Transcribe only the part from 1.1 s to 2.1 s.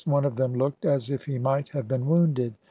if he might have been